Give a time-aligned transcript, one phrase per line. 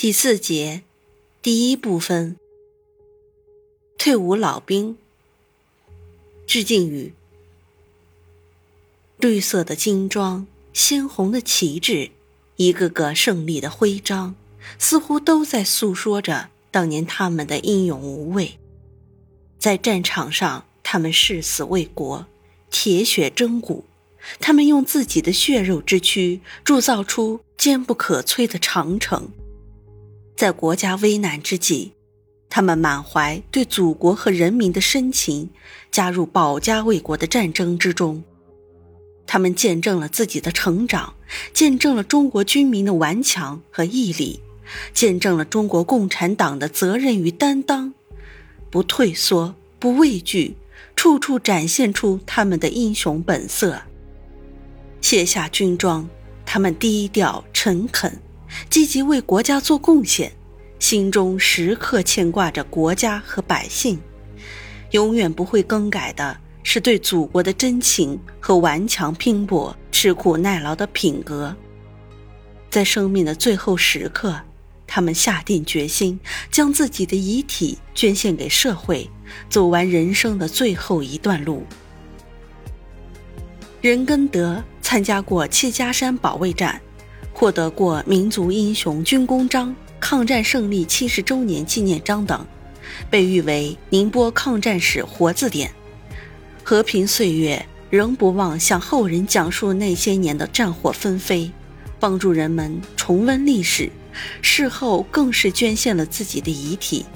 [0.00, 0.84] 第四节，
[1.42, 2.36] 第一部分。
[3.98, 4.96] 退伍老兵。
[6.46, 7.12] 致敬语：
[9.18, 12.12] 绿色的军装，鲜红的旗帜，
[12.54, 14.36] 一个个胜利的徽章，
[14.78, 18.56] 似乎都在诉说着当年他们的英勇无畏。
[19.58, 22.24] 在战场上，他们誓死为国，
[22.70, 23.82] 铁血真骨；
[24.38, 29.32] 他们用自己的血肉之躯铸造出坚不可摧的长城。
[30.38, 31.94] 在国家危难之际，
[32.48, 35.50] 他们满怀对祖国和人民的深情，
[35.90, 38.22] 加入保家卫国的战争之中。
[39.26, 41.14] 他们见证了自己的成长，
[41.52, 44.38] 见证了中国军民的顽强和毅力，
[44.94, 47.92] 见证了中国共产党的责任与担当。
[48.70, 50.54] 不退缩，不畏惧，
[50.94, 53.82] 处处展现出他们的英雄本色。
[55.00, 56.08] 卸下军装，
[56.46, 58.20] 他们低调诚恳。
[58.70, 60.32] 积极为国家做贡献，
[60.78, 63.98] 心中时刻牵挂着国家和百姓，
[64.92, 71.54] 永远不会更改的是对祖国的真情和顽强拼搏、吃苦耐劳的品格。
[72.70, 74.40] 在生命的最后时刻，
[74.86, 76.18] 他们下定决心
[76.50, 79.10] 将自己的遗体捐献给社会，
[79.50, 81.64] 走完人生的最后一段路。
[83.80, 86.80] 任根德参加过戚家山保卫战。
[87.32, 92.46] 获得过民族英雄军功章、抗战胜利七十周年纪念章等，
[93.10, 95.70] 被誉为宁波抗战史活字典。
[96.64, 101.50] 和平岁月仍不忘向后人讲述那些年的战火纷飞，
[101.98, 103.90] 帮助人们重温历史。
[104.42, 107.06] 事后更是捐献了自己的遗体。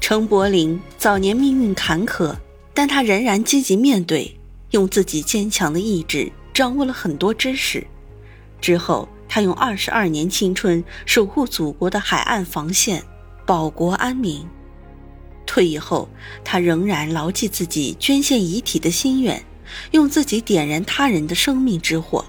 [0.00, 2.34] 程柏林早年命运坎坷，
[2.74, 4.36] 但他仍然积极面对，
[4.72, 7.86] 用自己坚强的意志掌握了很多知识。
[8.60, 13.02] 之后，他用二十二年青春守护祖国的海岸防线，
[13.44, 14.42] 保国安民。
[15.44, 16.08] 退役后，
[16.42, 19.44] 他仍然牢记自己捐献遗体的心愿，
[19.90, 22.24] 用自己点燃他人的生命之火。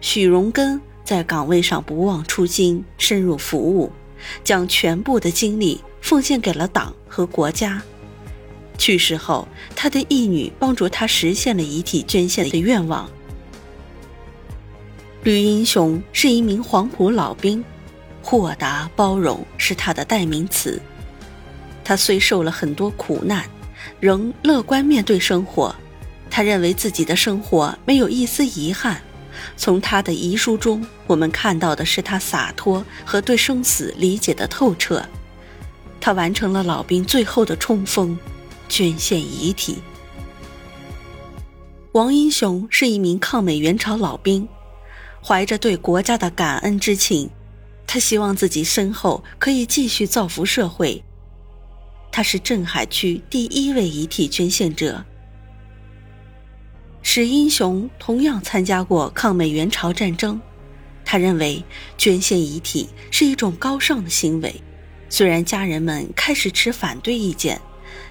[0.00, 3.92] 许荣根在岗位上不忘初心，深入服务，
[4.42, 7.82] 将全部的精力奉献给了党和国家。
[8.78, 13.06] 去世后，他的义女帮助他实现了遗体捐献的愿望。
[15.24, 17.64] 吕英雄是一名黄埔老兵，
[18.22, 20.78] 豁达包容是他的代名词。
[21.82, 23.42] 他虽受了很多苦难，
[24.00, 25.74] 仍乐观面对生活。
[26.30, 29.00] 他认为自己的生活没有一丝遗憾。
[29.56, 35.02] 从他的遗书中，我们看到的是他洒脱和对生死理解的透彻。
[36.02, 38.18] 他完成了老兵最后的冲锋，
[38.68, 39.78] 捐献遗体。
[41.92, 44.46] 王英雄是一名抗美援朝老兵。
[45.26, 47.30] 怀着对国家的感恩之情，
[47.86, 51.02] 他希望自己身后可以继续造福社会。
[52.12, 55.02] 他是镇海区第一位遗体捐献者。
[57.00, 60.38] 史英雄同样参加过抗美援朝战争，
[61.06, 61.64] 他认为
[61.96, 64.54] 捐献遗体是一种高尚的行为。
[65.08, 67.58] 虽然家人们开始持反对意见，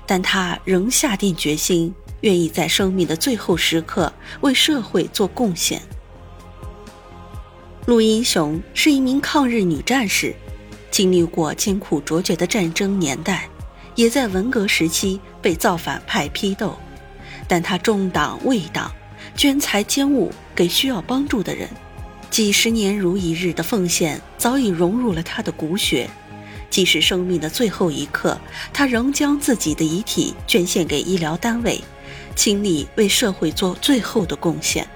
[0.08, 5.80] 但他仍下定决心，愿意在生命的最后时刻为社会做贡献。
[7.86, 10.34] 陆英雄是一名抗日女战士，
[10.90, 13.50] 经历过艰苦卓绝的战争年代，
[13.96, 16.78] 也在文革时期被造反派批斗，
[17.46, 18.90] 但她忠党为党，
[19.36, 21.68] 捐财捐物给需要帮助的人，
[22.30, 26.10] 几十年如一日的奉献早已融入了她的骨血。
[26.70, 28.40] 即使生命的最后一刻，
[28.72, 31.82] 她仍将自己的遗体捐献给医疗单位，
[32.34, 34.88] 倾力为社会做最后的贡献。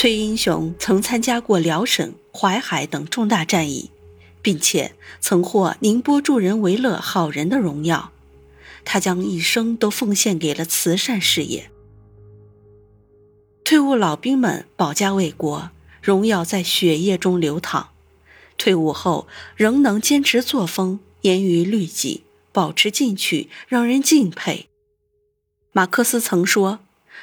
[0.00, 3.90] 崔英雄曾参加过辽沈、淮海等重大战役，
[4.40, 8.12] 并且曾获宁波助人为乐好人的荣耀。
[8.84, 11.68] 他将一生都奉献给了慈善事业。
[13.64, 17.88] 退伍老兵们保家卫国，荣耀在血液中流淌。
[18.56, 22.22] 退伍后仍能坚持作风，严于律己，
[22.52, 24.68] 保持进取，让人敬佩。
[25.72, 26.78] 马克思曾说：“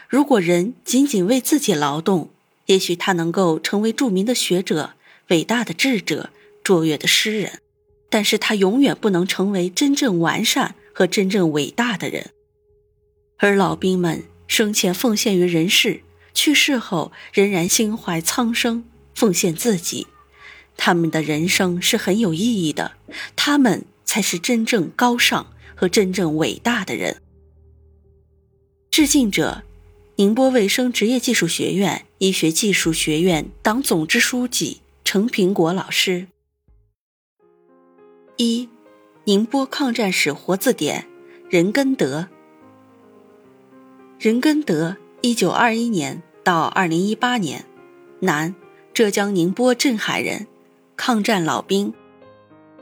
[0.09, 2.31] 如果人仅仅为自己劳动，”
[2.65, 4.93] 也许他能够成为著名的学者、
[5.29, 6.31] 伟大的智者、
[6.63, 7.59] 卓越的诗人，
[8.09, 12.31] 但是他永远不能成为真正完善和真正伟大的人。
[13.37, 16.01] 而老兵们生前奉献于人世，
[16.33, 20.07] 去世后仍然心怀苍生，奉献自己，
[20.75, 22.93] 他们的人生是很有意义的。
[23.35, 27.21] 他们才是真正高尚和真正伟大的人。
[28.89, 29.63] 致敬者。
[30.17, 36.27] 宁波卫生职业技术学院医学技术学院党总支书记程平国老师。
[38.37, 38.69] 一，
[39.25, 41.07] 宁波抗战史活字典，
[41.49, 42.29] 任根德。
[44.17, 47.65] 任根德，一九二一年到二零一八年，
[48.21, 48.55] 男，
[48.93, 50.47] 浙江宁波镇海人，
[50.95, 51.93] 抗战老兵，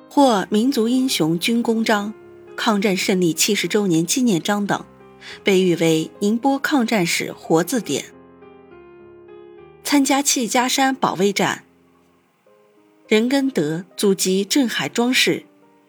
[0.10, 2.14] 获民族英雄军功章、
[2.56, 4.86] 抗战胜利七十周年纪念章等。
[5.44, 8.13] 被誉为宁波抗战史活字典。
[9.84, 11.64] 参加戚家山保卫战。
[13.08, 15.46] 任根德祖籍镇海庄市，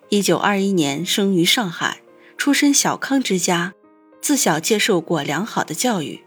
[0.08, 2.00] 一九二一年生于上海，
[2.36, 3.72] 出身小康之家，
[4.20, 6.20] 自小接受过良好的教育。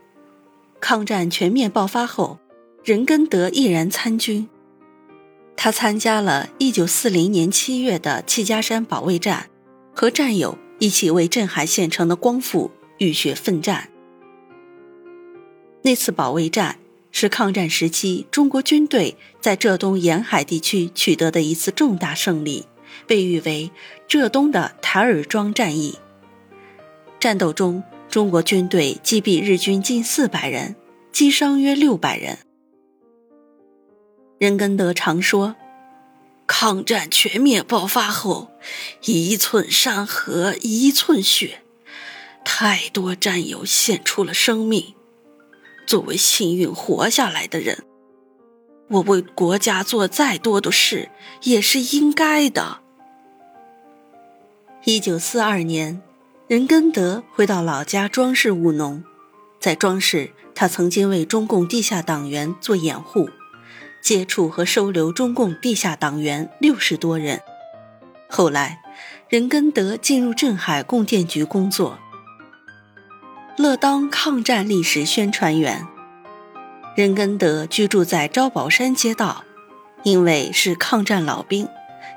[0.79, 2.39] 抗战全面爆发后，
[2.83, 4.47] 任根德毅然参军。
[5.55, 9.49] 他参加了一九四零年七月的戚家山保卫战，
[9.93, 12.71] 和战友一起为镇海县城的光复。
[12.99, 13.89] 浴血奋战。
[15.83, 16.79] 那次保卫战
[17.19, 22.67] 是抗战时期中国军队在浙东沿海地区取得的一次重大胜利，
[23.07, 23.71] 被誉为
[24.07, 25.97] “浙东的台儿庄战役”。
[27.19, 30.75] 战斗中，中国军队击毙日军近四百人，
[31.11, 32.37] 击伤约六百人。
[34.37, 35.55] 任根德常说
[36.45, 38.51] ：“抗战全面爆发后，
[39.05, 41.63] 一寸山河一寸血。”
[42.45, 44.93] 太多战友献出了生命，
[45.87, 47.85] 作为幸运活下来的人，
[48.89, 51.09] 我为国家做再多的事
[51.43, 52.81] 也是应该的。
[54.83, 56.01] 一九四二年，
[56.47, 59.01] 任根德回到老家庄市务农，
[59.61, 63.29] 在庄市，他曾经为中共地下党员做掩护，
[64.01, 67.41] 接触和收留中共地下党员六十多人。
[68.29, 68.81] 后来，
[69.29, 71.97] 任根德进入镇海供电局工作。
[73.57, 75.87] 乐当抗战历史宣传员，
[76.95, 79.43] 任根德居住在招宝山街道，
[80.03, 81.67] 因为是抗战老兵，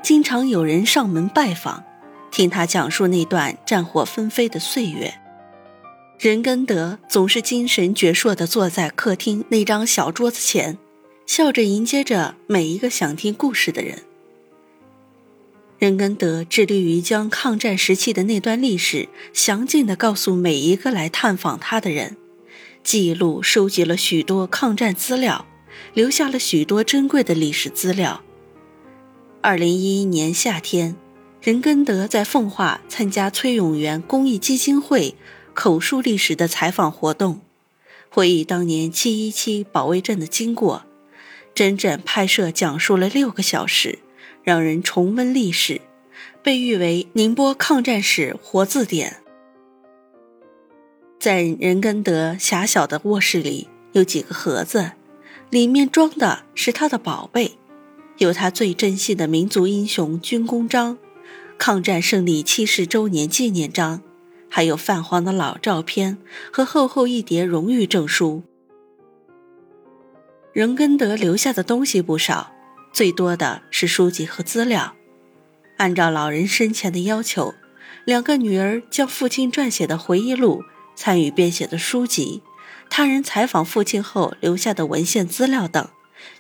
[0.03, 1.83] 经常有人上门拜访，
[2.31, 5.15] 听他讲述那段战火纷飞的岁月。
[6.19, 10.77] 任根德总是精神矍铄地坐在客厅那张小桌子前，
[11.25, 14.03] 笑着迎接着每一个想听故事的人。
[15.81, 22.19] 任根德致力于将抗战时期的那段历史详尽地告诉每一个来探访他的人，
[22.85, 25.47] 记录收集了许多抗战资料，
[25.95, 28.23] 留下了许多珍贵的历史资料。
[29.41, 30.97] 二零一一年夏天，
[31.41, 35.15] 任根德在奉化参加崔永元公益基金会
[35.55, 37.41] 口述历史的采访活动，
[38.11, 40.85] 回忆当年七一七保卫战的经过，
[41.55, 44.01] 整整拍摄讲述了六个小时。
[44.51, 45.81] 让人重温历史，
[46.43, 49.19] 被誉为宁波抗战史活字典。
[51.21, 54.91] 在任根德狭小的卧室里，有几个盒子，
[55.51, 57.59] 里面装的是他的宝贝，
[58.19, 60.99] 有他最珍惜的民族英雄军功章、
[61.57, 64.03] 抗战胜利七十周年纪念章，
[64.49, 66.19] 还有泛黄的老照片
[66.53, 68.43] 和厚厚一叠荣誉证书。
[70.53, 72.53] 任根德留下的东西不少。
[72.93, 74.97] 最多的是书籍和资料。
[75.79, 77.55] 按照老人生前的要求，
[78.05, 82.43] 两个女儿将父亲撰写的回忆录、参与编写的书籍、
[82.91, 85.89] 他人采访父亲后留下的文献资料等，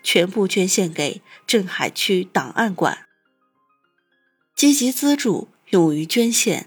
[0.02, 3.06] 全部捐献给镇海区档案馆，
[4.54, 6.66] 积极资助，勇于捐献。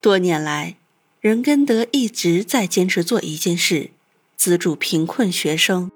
[0.00, 0.76] 多年来，
[1.20, 3.90] 任根德一直在坚持做一件事：
[4.36, 5.90] 资助贫困学生。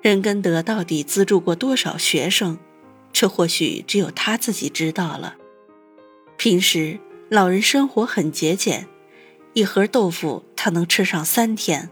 [0.00, 2.58] 任根德到底资助过多少学生？
[3.12, 5.36] 这或许只有他自己知道了。
[6.36, 8.86] 平时老人生活很节俭，
[9.54, 11.90] 一盒豆腐他能吃上三天。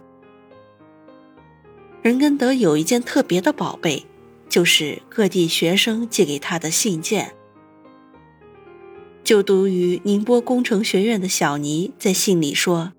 [2.01, 4.07] 任根德有一件特别的宝贝，
[4.49, 7.33] 就是各地学生寄给他的信件。
[9.25, 12.93] 就读于宁波工程学院的小尼在信里说：“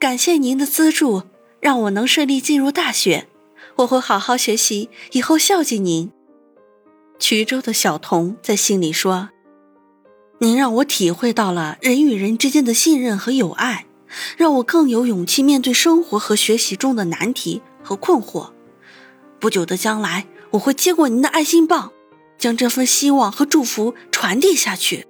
[0.00, 1.24] 感谢您的资助，
[1.60, 3.26] 让我能顺利进入大学。”
[3.78, 6.10] 我会好好学习，以后孝敬您。
[7.20, 9.30] 衢州的小童在信里说
[10.40, 13.86] ：“您让我体会到了人与人之间的信任和友爱，
[14.36, 18.50] 让我更有勇气面对生活和学习中的难题和困惑。
[19.38, 21.92] 不久的将来，我会接过您的爱心棒，
[22.36, 25.06] 将这份希望和祝福传递下去。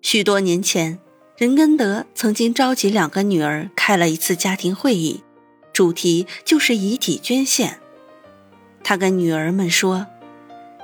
[0.00, 1.00] 许多年前，
[1.36, 5.24] 任根德曾经召集两个女儿开了一次家庭会议，
[5.78, 7.78] 主题就是遗体捐献。
[8.82, 10.08] 他跟女儿们说，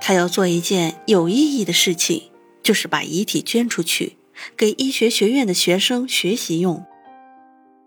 [0.00, 2.30] 他要做一件有意义的事情，
[2.62, 4.16] 就是把遗体捐出去，
[4.56, 6.84] 给医学学院的学生学习用。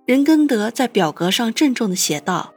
[0.06, 2.54] 任根德在表格上郑重地写道：“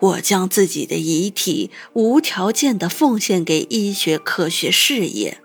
[0.00, 5.42] 我将自己的遗体无条件地奉献给医学科学事业。”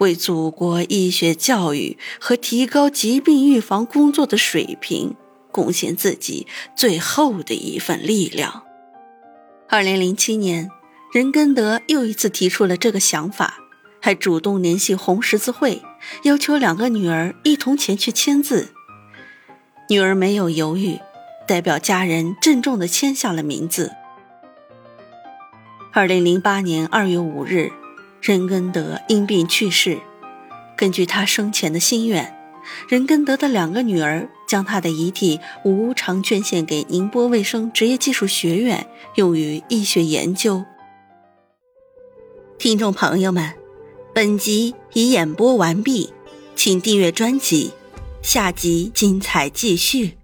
[0.00, 5.16] 为祖国医学教育和提高疾病预防工作的水平
[5.56, 8.64] 贡献自己最后的一份力量。
[9.70, 10.70] 二零零七年，
[11.14, 13.54] 任根德又一次提出了这个想法，
[14.02, 15.80] 还主动联系红十字会，
[16.24, 18.74] 要求两个女儿一同前去签字。
[19.88, 20.98] 女儿没有犹豫，
[21.48, 23.92] 代表家人郑重地签下了名字。
[25.94, 27.72] 二零零八年二月五日。
[28.22, 30.00] 任根德因病去世。
[30.76, 32.35] 根据他生前的心愿，
[32.88, 40.64] 任根德的两个女儿将他的遗体无偿捐献给宁波卫生职业技术学院，用于医学研究。
[42.58, 43.52] 听众朋友们，
[44.14, 46.12] 本集已演播完毕，
[46.54, 47.72] 请订阅专辑，
[48.22, 50.16] 下集精彩继续。